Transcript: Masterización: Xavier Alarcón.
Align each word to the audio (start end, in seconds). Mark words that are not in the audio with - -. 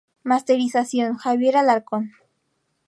Masterización: 0.31 1.09
Xavier 1.21 1.55
Alarcón. 1.57 2.03